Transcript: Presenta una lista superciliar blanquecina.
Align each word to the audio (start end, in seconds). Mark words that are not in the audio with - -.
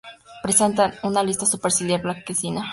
Presenta 0.41 0.95
una 1.03 1.21
lista 1.21 1.45
superciliar 1.45 2.01
blanquecina. 2.01 2.65